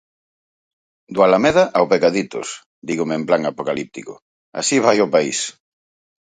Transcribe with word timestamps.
"Do 1.13 1.19
Alameda 1.27 1.63
ao 1.77 1.89
Pecaditos", 1.91 2.47
dígome 2.89 3.13
en 3.19 3.23
plan 3.27 3.43
apocalíptico, 3.51 4.13
"así 4.59 4.77
vai 4.85 4.97
o 5.05 5.11
país...". 5.15 5.39